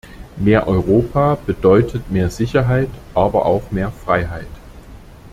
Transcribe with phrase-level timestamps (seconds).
[0.37, 4.47] Mehr Europa bedeutet mehr Sicherheit, aber auch mehr Freiheit.